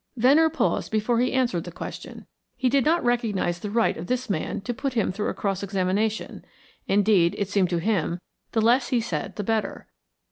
Venner 0.17 0.49
paused 0.49 0.91
before 0.91 1.19
he 1.19 1.31
answered 1.31 1.63
the 1.63 1.71
question. 1.71 2.25
He 2.57 2.69
did 2.69 2.83
not 2.83 3.03
recognise 3.05 3.59
the 3.59 3.69
right 3.69 3.95
of 3.95 4.07
this 4.07 4.31
man 4.31 4.61
to 4.61 4.73
put 4.73 4.93
him 4.95 5.11
through 5.11 5.27
a 5.29 5.35
cross 5.35 5.61
examination. 5.61 6.43
Indeed, 6.87 7.35
it 7.37 7.49
seemed 7.49 7.69
to 7.69 7.77
him, 7.77 8.19
the 8.53 8.61
less 8.61 8.87
he 8.87 8.99
said 8.99 9.35
the 9.35 9.43
better. 9.43 9.89